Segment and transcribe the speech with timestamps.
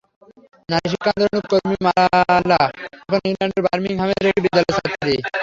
[0.69, 2.61] নারী শিক্ষা আন্দোলনের কর্মী মালালা
[2.99, 5.15] এখন ইংল্যান্ডের বার্মিংহামের একটি বিদ্যালয়ের ছাত্রী।